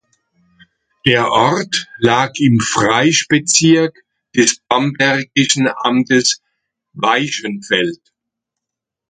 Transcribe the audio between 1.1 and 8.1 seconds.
Ort lag im Fraischbezirk des bambergischen Amtes Waischenfeld.